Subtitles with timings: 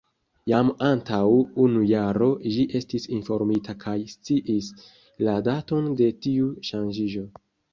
[0.51, 1.19] Jam antaŭ
[1.65, 4.73] unu jaro ĝi estis informita kaj sciis
[5.29, 7.29] la daton de tiu ŝanĝiĝo.